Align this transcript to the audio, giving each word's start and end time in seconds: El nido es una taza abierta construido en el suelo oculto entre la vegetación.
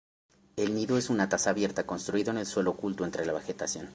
El 0.55 0.73
nido 0.73 0.97
es 0.97 1.11
una 1.11 1.29
taza 1.29 1.51
abierta 1.51 1.85
construido 1.85 2.31
en 2.31 2.39
el 2.39 2.47
suelo 2.47 2.71
oculto 2.71 3.05
entre 3.05 3.23
la 3.23 3.33
vegetación. 3.33 3.89